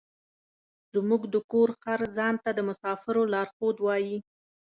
زموږ 0.93 1.21
د 1.33 1.35
کور 1.51 1.69
خر 1.81 1.99
ځان 2.17 2.35
ته 2.43 2.49
د 2.57 2.59
مسافرو 2.69 3.23
لارښود 3.33 3.77
وايي. 3.81 4.17